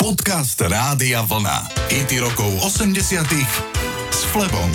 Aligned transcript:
Podcast 0.00 0.56
Rádia 0.56 1.20
Vlna. 1.20 1.68
IT 1.92 2.24
rokov 2.24 2.48
80 2.64 3.20
s 4.08 4.24
Flebom. 4.32 4.72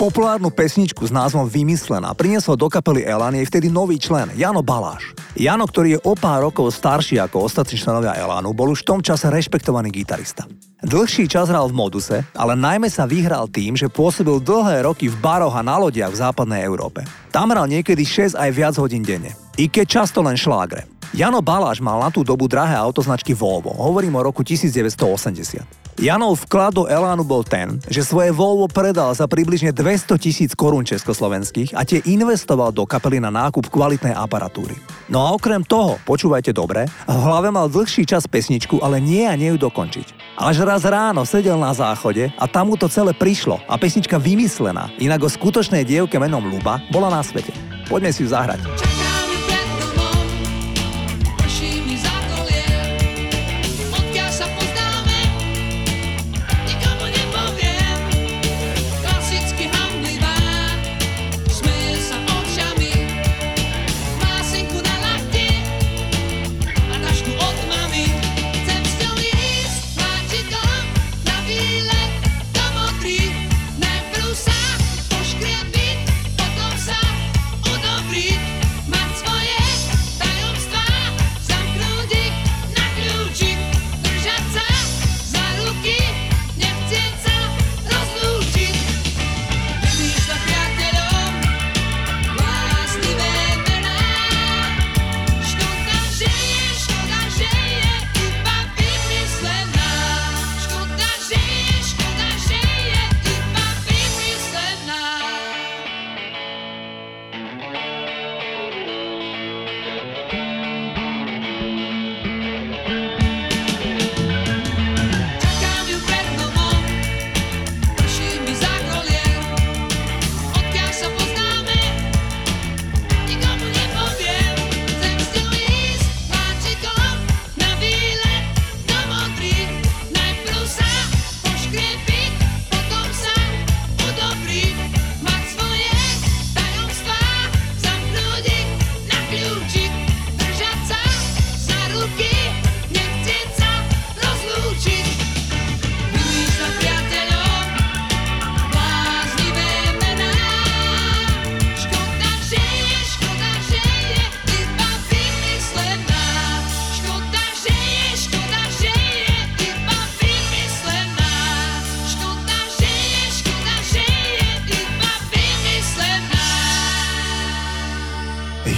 Populárnu 0.00 0.48
pesničku 0.48 1.04
s 1.04 1.12
názvom 1.12 1.44
Vymyslená 1.44 2.16
priniesol 2.16 2.56
do 2.56 2.72
kapely 2.72 3.04
Elan 3.04 3.36
jej 3.36 3.44
vtedy 3.44 3.68
nový 3.68 4.00
člen, 4.00 4.32
Jano 4.40 4.64
Baláš. 4.64 5.12
Jano, 5.36 5.68
ktorý 5.68 6.00
je 6.00 6.02
o 6.08 6.16
pár 6.16 6.48
rokov 6.48 6.72
starší 6.72 7.20
ako 7.20 7.44
ostatní 7.44 7.76
členovia 7.76 8.16
Elanu, 8.16 8.56
bol 8.56 8.72
už 8.72 8.88
v 8.88 8.88
tom 8.88 9.00
čase 9.04 9.28
rešpektovaný 9.28 9.92
gitarista. 9.92 10.48
Dlhší 10.80 11.28
čas 11.28 11.52
hral 11.52 11.68
v 11.68 11.76
moduse, 11.76 12.24
ale 12.32 12.56
najmä 12.56 12.88
sa 12.88 13.04
vyhral 13.04 13.52
tým, 13.52 13.76
že 13.76 13.92
pôsobil 13.92 14.40
dlhé 14.40 14.88
roky 14.88 15.12
v 15.12 15.20
baroch 15.20 15.52
a 15.52 15.60
na 15.60 15.76
lodiach 15.76 16.08
v 16.08 16.20
západnej 16.24 16.64
Európe. 16.64 17.04
Tam 17.28 17.52
hral 17.52 17.68
niekedy 17.68 18.00
6 18.08 18.32
aj 18.32 18.48
viac 18.48 18.74
hodín 18.80 19.04
denne. 19.04 19.36
I 19.60 19.68
keď 19.68 20.00
často 20.00 20.24
len 20.24 20.40
šlágre. 20.40 20.88
Jano 21.10 21.42
Baláš 21.42 21.82
mal 21.82 21.98
na 21.98 22.06
tú 22.06 22.22
dobu 22.22 22.46
drahé 22.46 22.78
autoznačky 22.78 23.34
Volvo, 23.34 23.74
hovorím 23.74 24.14
o 24.14 24.22
roku 24.22 24.46
1980. 24.46 25.58
Janov 25.98 26.46
vklad 26.46 26.70
do 26.70 26.84
Elánu 26.86 27.26
bol 27.26 27.42
ten, 27.42 27.82
že 27.90 28.06
svoje 28.06 28.30
Volvo 28.30 28.70
predal 28.70 29.10
za 29.10 29.26
približne 29.26 29.74
200 29.74 30.06
tisíc 30.22 30.54
korún 30.54 30.86
československých 30.86 31.74
a 31.74 31.82
tie 31.82 31.98
investoval 32.06 32.70
do 32.70 32.86
kapely 32.86 33.18
na 33.18 33.34
nákup 33.34 33.74
kvalitnej 33.74 34.14
aparatúry. 34.14 34.78
No 35.10 35.26
a 35.26 35.34
okrem 35.34 35.66
toho, 35.66 35.98
počúvajte 36.06 36.54
dobre, 36.54 36.86
v 37.10 37.18
hlave 37.26 37.50
mal 37.50 37.66
dlhší 37.66 38.06
čas 38.06 38.30
pesničku, 38.30 38.78
ale 38.78 39.02
nie 39.02 39.26
a 39.26 39.34
nie 39.34 39.50
ju 39.50 39.66
dokončiť. 39.66 40.38
Až 40.38 40.62
raz 40.62 40.86
ráno 40.86 41.26
sedel 41.26 41.58
na 41.58 41.74
záchode 41.74 42.30
a 42.38 42.46
tam 42.46 42.70
mu 42.70 42.78
to 42.78 42.86
celé 42.86 43.10
prišlo 43.18 43.58
a 43.66 43.74
pesnička 43.74 44.14
vymyslená, 44.14 44.94
inak 45.02 45.26
o 45.26 45.28
skutočnej 45.28 45.82
dievke 45.82 46.22
menom 46.22 46.46
Luba, 46.46 46.78
bola 46.94 47.10
na 47.10 47.20
svete. 47.20 47.50
Poďme 47.90 48.14
si 48.14 48.22
ju 48.22 48.30
zahrať. 48.30 48.62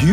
you 0.03 0.12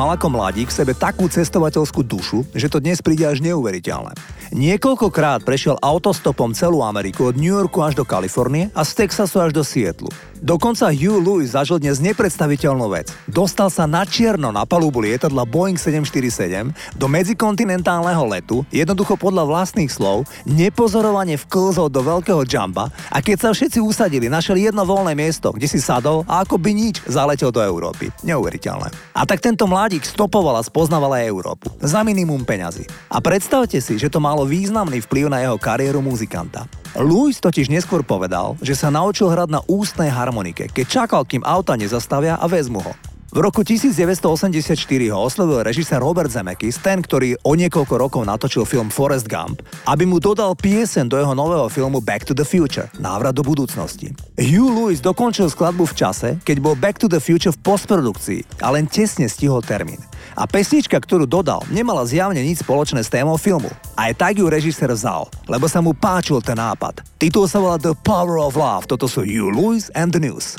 mal 0.00 0.14
ako 0.14 0.30
mladík 0.30 0.70
v 0.70 0.78
sebe 0.80 0.92
takú 0.94 1.26
cestovateľskú 1.26 2.06
dušu, 2.06 2.46
že 2.54 2.70
to 2.70 2.78
dnes 2.78 3.02
príde 3.02 3.26
až 3.26 3.42
neuveriteľné. 3.42 4.14
Niekoľkokrát 4.50 5.46
prešiel 5.46 5.78
autostopom 5.78 6.50
celú 6.54 6.82
Ameriku 6.82 7.30
od 7.30 7.38
New 7.38 7.54
Yorku 7.54 7.82
až 7.82 7.94
do 7.94 8.02
Kalifornie 8.02 8.70
a 8.74 8.82
z 8.82 9.06
Texasu 9.06 9.38
až 9.38 9.54
do 9.54 9.62
Sietlu. 9.62 10.10
Dokonca 10.40 10.88
Hugh 10.88 11.20
Lewis 11.20 11.52
zažil 11.52 11.76
dnes 11.76 12.00
nepredstaviteľnú 12.00 12.88
vec. 12.88 13.12
Dostal 13.28 13.68
sa 13.68 13.84
na 13.84 14.08
čierno 14.08 14.48
na 14.48 14.64
palubu 14.64 15.04
lietadla 15.04 15.44
Boeing 15.44 15.76
747 15.76 16.96
do 16.96 17.06
medzikontinentálneho 17.12 18.24
letu, 18.24 18.64
jednoducho 18.72 19.20
podľa 19.20 19.44
vlastných 19.44 19.92
slov, 19.92 20.24
nepozorovane 20.48 21.36
vklzol 21.36 21.92
do 21.92 22.00
veľkého 22.00 22.48
jumpa 22.48 22.88
a 23.12 23.18
keď 23.20 23.36
sa 23.36 23.48
všetci 23.52 23.84
usadili, 23.84 24.32
našiel 24.32 24.56
jedno 24.56 24.88
voľné 24.88 25.12
miesto, 25.12 25.52
kde 25.52 25.68
si 25.68 25.76
sadol 25.76 26.24
a 26.24 26.40
ako 26.40 26.56
by 26.56 26.72
nič 26.72 27.04
zaletel 27.04 27.52
do 27.52 27.60
Európy. 27.60 28.08
Neuveriteľné. 28.24 28.88
A 29.12 29.28
tak 29.28 29.39
tento 29.40 29.66
mladík 29.66 30.06
stopoval 30.06 30.60
a 30.60 30.62
spoznával 30.62 31.18
aj 31.18 31.26
Európu. 31.26 31.66
Za 31.82 32.04
minimum 32.06 32.46
peňazí. 32.46 32.84
A 33.08 33.18
predstavte 33.18 33.80
si, 33.82 33.96
že 33.96 34.12
to 34.12 34.20
malo 34.20 34.46
významný 34.46 35.02
vplyv 35.02 35.26
na 35.32 35.42
jeho 35.42 35.56
kariéru 35.58 35.98
muzikanta. 36.04 36.68
Louis 36.94 37.34
totiž 37.34 37.72
neskôr 37.72 38.06
povedal, 38.06 38.54
že 38.60 38.78
sa 38.78 38.92
naučil 38.92 39.32
hrať 39.32 39.48
na 39.50 39.60
ústnej 39.66 40.12
harmonike, 40.12 40.70
keď 40.70 40.86
čakal, 40.86 41.22
kým 41.26 41.42
auta 41.42 41.74
nezastavia 41.74 42.38
a 42.38 42.46
vezmu 42.46 42.84
ho. 42.84 43.09
V 43.30 43.38
roku 43.38 43.62
1984 43.62 44.74
ho 45.14 45.18
oslovil 45.22 45.62
režisér 45.62 46.02
Robert 46.02 46.34
Zemeckis, 46.34 46.82
ten, 46.82 46.98
ktorý 46.98 47.38
o 47.46 47.54
niekoľko 47.54 47.94
rokov 47.94 48.26
natočil 48.26 48.66
film 48.66 48.90
Forrest 48.90 49.30
Gump, 49.30 49.62
aby 49.86 50.02
mu 50.02 50.18
dodal 50.18 50.58
piesen 50.58 51.06
do 51.06 51.14
jeho 51.14 51.30
nového 51.30 51.70
filmu 51.70 52.02
Back 52.02 52.26
to 52.26 52.34
the 52.34 52.42
Future, 52.42 52.90
návrat 52.98 53.38
do 53.38 53.46
budúcnosti. 53.46 54.10
Hugh 54.34 54.74
Lewis 54.74 54.98
dokončil 54.98 55.46
skladbu 55.46 55.86
v 55.86 55.94
čase, 55.94 56.28
keď 56.42 56.56
bol 56.58 56.74
Back 56.74 56.98
to 56.98 57.06
the 57.06 57.22
Future 57.22 57.54
v 57.54 57.62
postprodukcii 57.62 58.66
a 58.66 58.74
len 58.74 58.90
tesne 58.90 59.30
stihol 59.30 59.62
termín. 59.62 60.02
A 60.34 60.50
pesnička, 60.50 60.98
ktorú 60.98 61.22
dodal, 61.22 61.62
nemala 61.70 62.02
zjavne 62.02 62.42
nič 62.42 62.66
spoločné 62.66 63.06
s 63.06 63.14
témou 63.14 63.38
filmu. 63.38 63.70
Aj 63.94 64.10
tak 64.10 64.42
ju 64.42 64.50
režisér 64.50 64.90
vzal, 64.90 65.30
lebo 65.46 65.70
sa 65.70 65.78
mu 65.78 65.94
páčil 65.94 66.42
ten 66.42 66.58
nápad. 66.58 67.06
Titul 67.22 67.46
sa 67.46 67.62
volá 67.62 67.78
The 67.78 67.94
Power 67.94 68.42
of 68.42 68.58
Love, 68.58 68.90
toto 68.90 69.06
sú 69.06 69.22
You 69.22 69.54
Louis 69.54 69.86
and 69.94 70.10
the 70.10 70.18
News. 70.18 70.58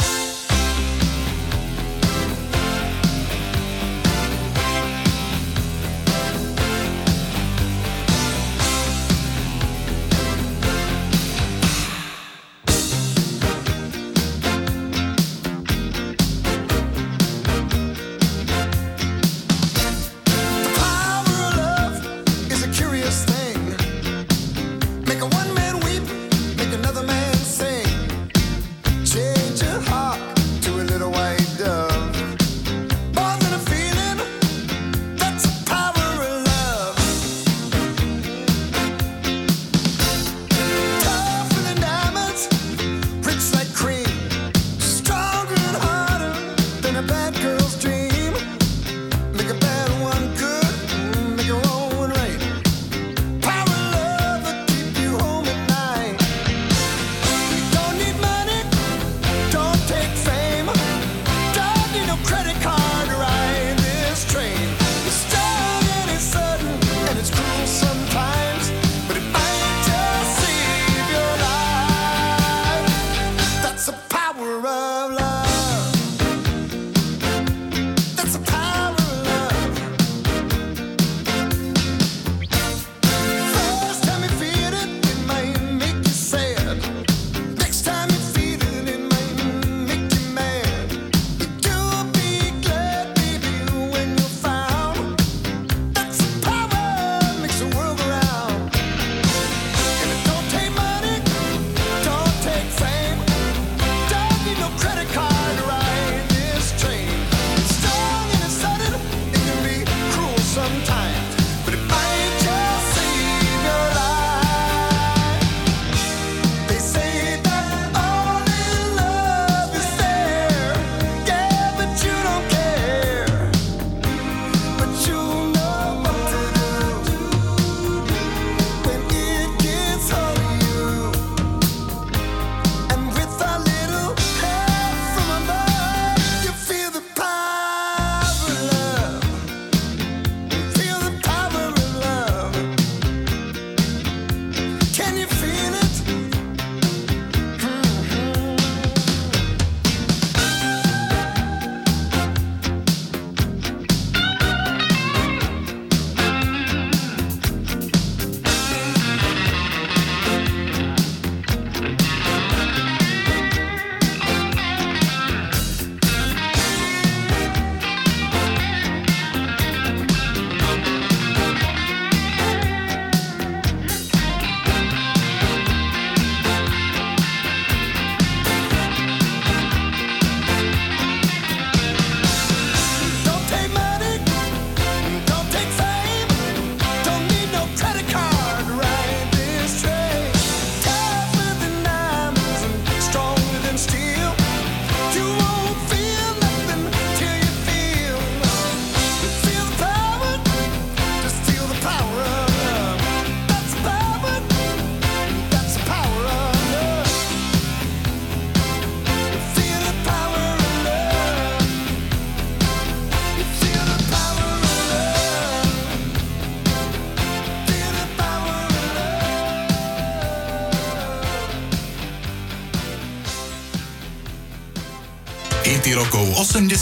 80 226.41 226.73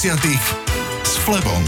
s 1.03 1.19
Flebom. 1.27 1.63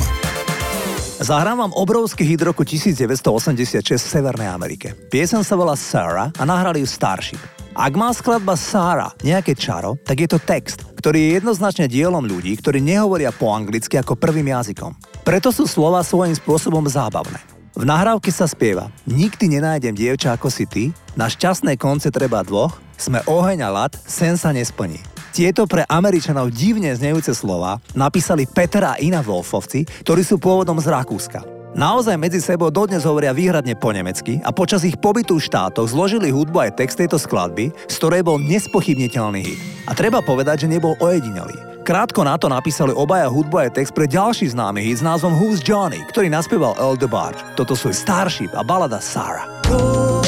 Zahrám 1.19 1.59
vám 1.59 1.75
obrovský 1.75 2.23
hit 2.23 2.39
roku 2.39 2.63
1986 2.63 3.83
v 3.83 4.07
Severnej 4.07 4.47
Amerike. 4.47 4.95
Piesen 5.11 5.43
sa 5.43 5.59
volá 5.59 5.75
Sarah 5.75 6.31
a 6.39 6.43
nahrali 6.47 6.79
ju 6.79 6.87
Starship. 6.87 7.43
Ak 7.75 7.91
má 7.99 8.15
skladba 8.15 8.55
Sarah 8.55 9.11
nejaké 9.27 9.59
čaro, 9.59 9.99
tak 10.07 10.23
je 10.23 10.31
to 10.31 10.39
text, 10.39 10.87
ktorý 10.95 11.19
je 11.19 11.29
jednoznačne 11.43 11.91
dielom 11.91 12.23
ľudí, 12.23 12.55
ktorí 12.63 12.79
nehovoria 12.79 13.35
po 13.35 13.51
anglicky 13.51 13.99
ako 13.99 14.15
prvým 14.15 14.47
jazykom. 14.55 14.95
Preto 15.27 15.51
sú 15.51 15.67
slova 15.67 15.99
svojím 15.99 16.39
spôsobom 16.39 16.87
zábavné. 16.87 17.43
V 17.75 17.83
nahrávke 17.83 18.31
sa 18.31 18.47
spieva 18.47 18.87
Nikdy 19.03 19.59
nenájdem 19.59 19.91
dievča 19.91 20.39
ako 20.39 20.47
si 20.47 20.63
ty, 20.63 20.95
na 21.19 21.27
šťastné 21.27 21.75
konce 21.75 22.07
treba 22.07 22.39
dvoch, 22.47 22.79
sme 22.95 23.19
oheň 23.27 23.67
a 23.67 23.69
lat, 23.83 23.99
sen 24.07 24.39
sa 24.39 24.55
nesplní. 24.55 25.20
Tieto 25.31 25.63
pre 25.63 25.87
Američanov 25.87 26.51
divne 26.51 26.91
znejúce 26.91 27.31
slova 27.31 27.79
napísali 27.95 28.43
Peter 28.43 28.83
a 28.83 28.99
Ina 28.99 29.23
Wolfovci, 29.23 29.87
ktorí 30.03 30.27
sú 30.27 30.35
pôvodom 30.35 30.75
z 30.83 30.91
Rakúska. 30.91 31.39
Naozaj 31.71 32.19
medzi 32.19 32.43
sebou 32.43 32.67
dodnes 32.67 33.07
hovoria 33.07 33.31
výhradne 33.31 33.79
po 33.79 33.95
nemecky 33.95 34.43
a 34.43 34.51
počas 34.51 34.83
ich 34.83 34.99
pobytu 34.99 35.39
v 35.39 35.45
štátoch 35.47 35.87
zložili 35.87 36.35
hudbu 36.35 36.67
aj 36.67 36.83
text 36.83 36.99
tejto 36.99 37.15
skladby, 37.15 37.71
z 37.71 37.95
ktorej 37.95 38.27
bol 38.27 38.43
nespochybniteľný 38.43 39.39
hit. 39.39 39.59
A 39.87 39.95
treba 39.95 40.19
povedať, 40.19 40.67
že 40.67 40.71
nebol 40.75 40.99
ojedinelý. 40.99 41.55
Krátko 41.87 42.27
na 42.27 42.35
to 42.35 42.51
napísali 42.51 42.91
obaja 42.91 43.31
hudbu 43.31 43.55
aj 43.55 43.79
text 43.79 43.95
pre 43.95 44.11
ďalší 44.11 44.51
známy 44.51 44.83
hit 44.83 44.99
s 44.99 45.07
názvom 45.07 45.31
Who's 45.31 45.63
Johnny, 45.63 46.03
ktorý 46.11 46.27
naspieval 46.27 46.75
Earl 46.75 46.99
DeBarge. 46.99 47.39
Toto 47.55 47.71
sú 47.71 47.95
Starship 47.95 48.51
a 48.51 48.67
balada 48.67 48.99
Sarah. 48.99 49.47
Go 49.63 50.20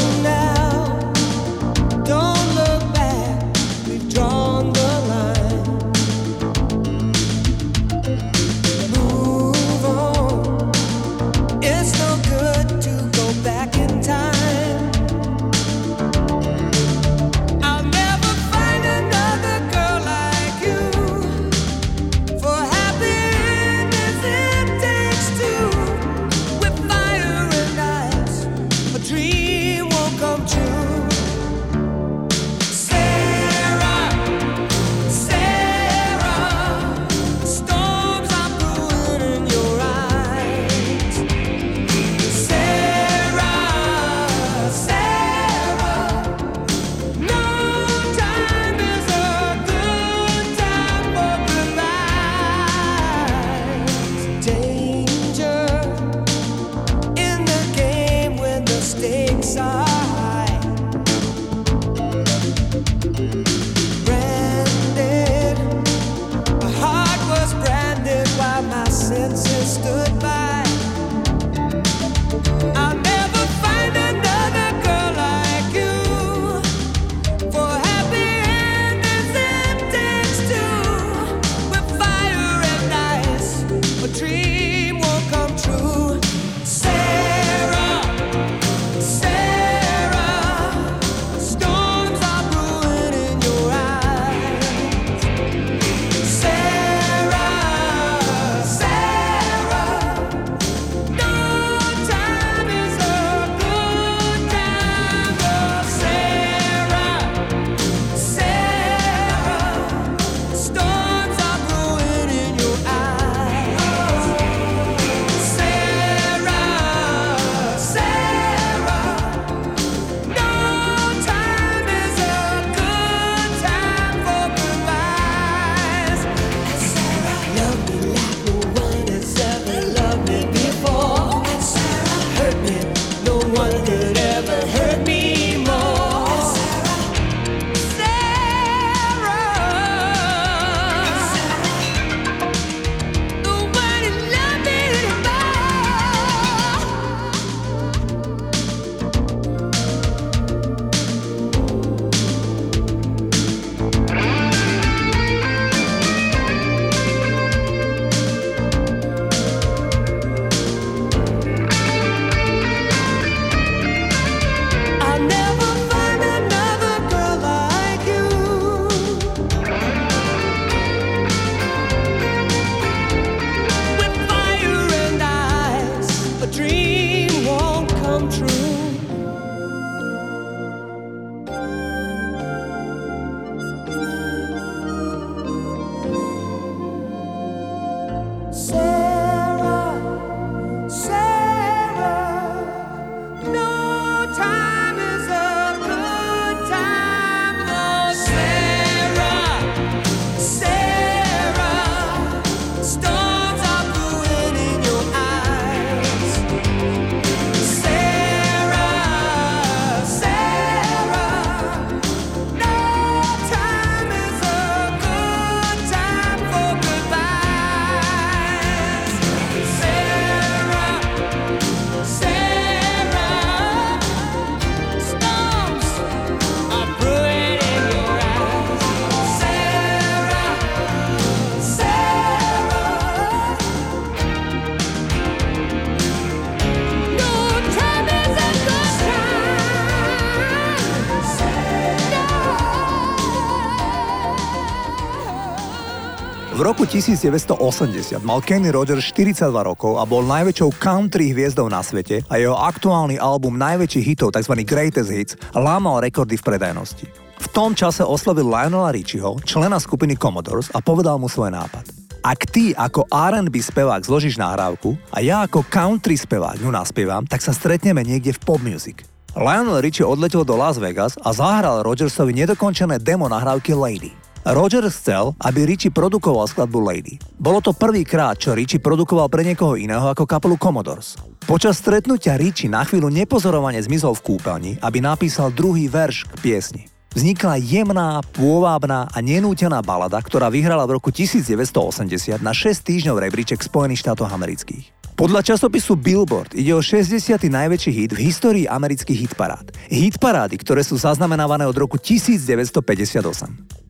1980 246.93 248.21
mal 248.21 248.37
Kenny 248.37 248.69
Rogers 248.69 249.01
42 249.17 249.49
rokov 249.49 249.97
a 249.97 250.05
bol 250.05 250.21
najväčšou 250.29 250.77
country 250.77 251.33
hviezdou 251.33 251.65
na 251.65 251.81
svete 251.81 252.21
a 252.29 252.37
jeho 252.37 252.53
aktuálny 252.53 253.17
album 253.17 253.57
najväčších 253.57 254.13
hitov, 254.13 254.29
tzv. 254.29 254.61
Greatest 254.61 255.09
Hits, 255.09 255.33
lámal 255.57 256.05
rekordy 256.05 256.37
v 256.37 256.45
predajnosti. 256.45 257.09
V 257.41 257.47
tom 257.49 257.73
čase 257.73 258.05
oslovil 258.05 258.45
Lionela 258.45 258.93
Richieho, 258.93 259.41
člena 259.41 259.81
skupiny 259.81 260.13
Commodores 260.21 260.69
a 260.69 260.85
povedal 260.85 261.17
mu 261.17 261.25
svoj 261.25 261.57
nápad. 261.57 261.89
Ak 262.21 262.45
ty 262.53 262.77
ako 262.77 263.09
R&B 263.09 263.57
spevák 263.57 264.05
zložíš 264.05 264.37
nahrávku 264.37 264.93
a 265.09 265.17
ja 265.25 265.41
ako 265.49 265.65
country 265.65 266.13
spevák 266.13 266.61
ju 266.61 266.69
naspievam, 266.69 267.25
tak 267.25 267.41
sa 267.41 267.57
stretneme 267.57 268.05
niekde 268.05 268.37
v 268.37 268.39
pop 268.45 268.61
music. 268.61 269.01
Lionel 269.33 269.81
Richie 269.81 270.05
odletel 270.05 270.45
do 270.45 270.53
Las 270.53 270.77
Vegas 270.77 271.17
a 271.17 271.33
zahral 271.33 271.81
Rogersovi 271.81 272.37
nedokončené 272.37 273.01
demo 273.01 273.25
nahrávky 273.25 273.73
Lady. 273.73 274.22
Roger 274.43 274.83
chcel, 274.91 275.31
aby 275.39 275.63
Richie 275.63 275.87
produkoval 275.87 276.51
skladbu 276.51 276.79
Lady. 276.83 277.15
Bolo 277.39 277.63
to 277.63 277.71
prvýkrát, 277.71 278.35
čo 278.35 278.51
Richie 278.51 278.83
produkoval 278.83 279.31
pre 279.31 279.47
niekoho 279.47 279.79
iného 279.79 280.03
ako 280.03 280.27
kapelu 280.27 280.59
Commodores. 280.59 281.15
Počas 281.47 281.79
stretnutia 281.79 282.35
Richie 282.35 282.67
na 282.67 282.83
chvíľu 282.83 283.07
nepozorovane 283.07 283.79
zmizol 283.79 284.19
v 284.19 284.35
kúpeľni, 284.35 284.71
aby 284.83 284.99
napísal 284.99 285.47
druhý 285.55 285.87
verš 285.87 286.27
k 286.27 286.35
piesni. 286.43 286.83
Vznikla 287.15 287.55
jemná, 287.61 288.19
pôvábna 288.35 289.07
a 289.07 289.17
nenútená 289.23 289.79
balada, 289.79 290.19
ktorá 290.19 290.51
vyhrala 290.51 290.83
v 290.91 290.99
roku 290.99 291.07
1980 291.07 292.43
na 292.43 292.51
6 292.51 292.83
týždňov 292.83 293.23
rebríček 293.23 293.63
Spojených 293.63 294.03
štátov 294.03 294.27
amerických. 294.27 295.02
Podľa 295.13 295.45
časopisu 295.45 295.93
Billboard 295.93 296.57
ide 296.57 296.73
o 296.73 296.81
60. 296.81 297.37
najväčší 297.37 297.91
hit 297.93 298.11
v 298.17 298.33
histórii 298.33 298.65
amerických 298.65 299.29
hitparád. 299.29 299.69
Hitparády, 299.85 300.57
ktoré 300.57 300.81
sú 300.81 300.97
zaznamenávané 300.97 301.69
od 301.69 301.77
roku 301.77 302.01
1958. 302.01 303.21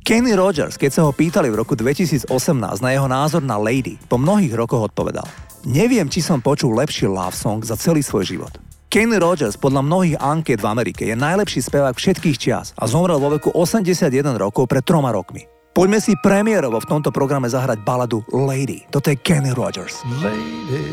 Kenny 0.04 0.36
Rogers, 0.36 0.76
keď 0.76 0.92
sa 0.92 1.02
ho 1.08 1.16
pýtali 1.16 1.48
v 1.48 1.64
roku 1.64 1.80
2018 1.80 2.28
na 2.60 2.90
jeho 2.92 3.08
názor 3.08 3.40
na 3.40 3.56
Lady, 3.56 3.96
po 4.12 4.20
mnohých 4.20 4.52
rokoch 4.52 4.92
odpovedal 4.92 5.24
Neviem, 5.64 6.12
či 6.12 6.20
som 6.20 6.44
počul 6.44 6.76
lepší 6.76 7.08
love 7.08 7.32
song 7.32 7.64
za 7.64 7.80
celý 7.80 8.04
svoj 8.04 8.28
život. 8.28 8.52
Kenny 8.92 9.16
Rogers 9.16 9.56
podľa 9.56 9.80
mnohých 9.80 10.20
anket 10.20 10.60
v 10.60 10.68
Amerike 10.68 11.08
je 11.08 11.16
najlepší 11.16 11.64
spevák 11.64 11.96
všetkých 11.96 12.36
čias 12.36 12.76
a 12.76 12.84
zomrel 12.84 13.16
vo 13.16 13.32
veku 13.32 13.48
81 13.56 14.12
rokov 14.36 14.68
pred 14.68 14.84
troma 14.84 15.16
rokmi. 15.16 15.53
Poďme 15.74 15.98
si 15.98 16.14
premiérovo 16.22 16.78
v 16.78 16.86
tomto 16.86 17.10
programe 17.10 17.50
zahrať 17.50 17.82
baladu 17.82 18.22
Lady. 18.30 18.86
Toto 18.94 19.10
je 19.10 19.18
Kenny 19.18 19.50
Rogers. 19.58 20.06
Lady, 20.22 20.86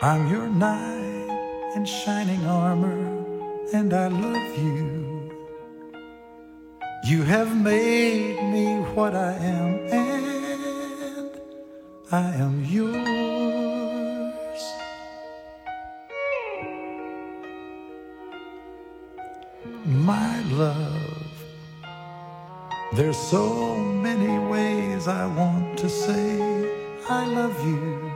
I'm 0.00 0.24
your 0.32 0.48
knight 0.48 1.28
in 1.76 1.84
shining 1.84 2.40
armor 2.48 2.96
and 3.76 3.92
I 3.92 4.08
love 4.08 4.52
you. 4.56 5.06
You 7.04 7.22
have 7.22 7.54
made 7.54 8.42
me 8.50 8.82
what 8.96 9.14
I 9.14 9.32
am, 9.38 9.78
and 9.92 11.30
I 12.10 12.34
am 12.34 12.64
yours. 12.64 12.96
My 19.84 20.42
love, 20.50 21.15
there's 22.92 23.18
so 23.18 23.76
many 23.76 24.38
ways 24.48 25.08
I 25.08 25.26
want 25.26 25.78
to 25.78 25.88
say 25.88 26.40
I 27.08 27.26
love 27.26 27.56
you. 27.66 28.10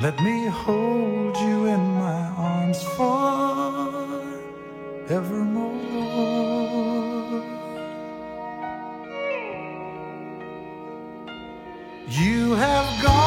Let 0.00 0.20
me 0.20 0.46
hold 0.46 1.36
you 1.36 1.66
in 1.66 1.80
my 1.94 2.28
arms 2.36 2.82
forevermore. 2.96 4.26
You 12.08 12.54
have 12.54 13.02
gone 13.02 13.25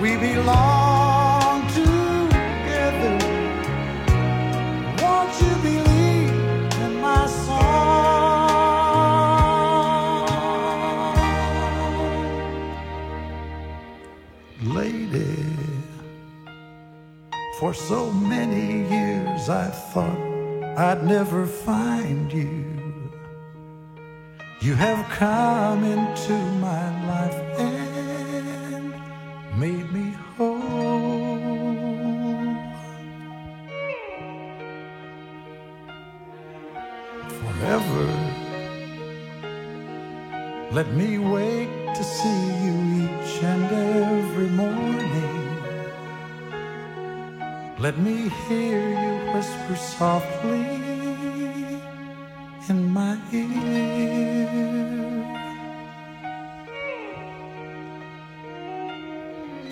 we 0.00 0.16
belong. 0.16 0.98
Together. 1.68 3.18
Won't 5.02 5.32
you 5.40 5.54
believe 5.62 6.30
in 6.84 6.92
my 7.00 7.26
song? 7.26 7.58
Lady, 14.62 15.36
for 17.58 17.74
so 17.74 18.10
many 18.10 18.88
years 18.88 19.48
I 19.48 19.66
thought 19.66 20.18
I'd 20.78 21.04
never 21.04 21.46
find 21.46 22.32
you. 22.32 22.64
You 24.60 24.74
have 24.74 25.08
come 25.10 25.84
into 25.84 26.32
my 26.60 27.06
life 27.06 27.47
Forever, 37.58 38.06
let 40.70 40.86
me 40.92 41.18
wake 41.18 41.68
to 41.94 42.04
see 42.04 42.40
you 42.64 42.74
each 43.02 43.42
and 43.42 43.64
every 43.64 44.48
morning. 44.48 45.58
Let 47.80 47.98
me 47.98 48.28
hear 48.46 48.80
you 49.02 49.32
whisper 49.32 49.76
softly 49.76 50.66
in 52.68 52.92
my 52.92 53.18
ear. 53.32 53.48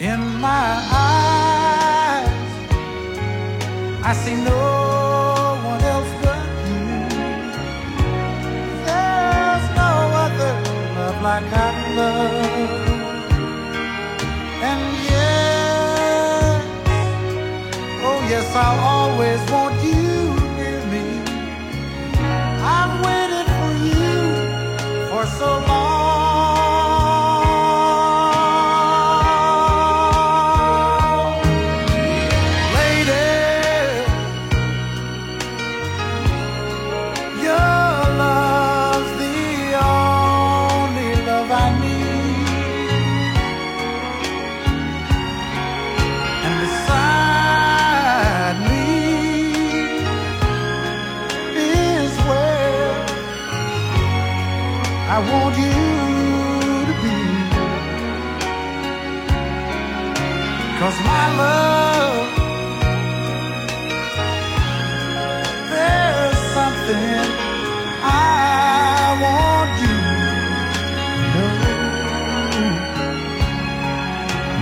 In 0.00 0.20
my 0.40 0.68
eyes, 0.90 2.28
I 4.04 4.12
see 4.12 4.36
no 4.44 4.75
I'll 18.56 18.80
always 18.80 19.40
want 19.50 19.65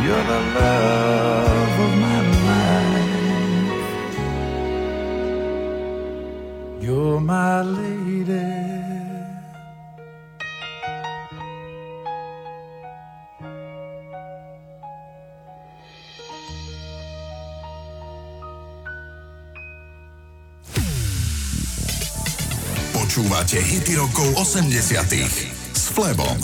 You're 0.03 0.25
the 0.25 0.41
love 0.59 1.79
of 1.87 1.93
my 2.03 2.21
life. 2.47 3.87
You're 6.81 7.21
my 7.21 7.63
lady. 7.63 8.65
Počúvate 23.15 23.63
hity 23.63 23.95
rokov 23.95 24.35
80. 24.35 25.23
s 25.71 25.87
Flebom. 25.95 26.43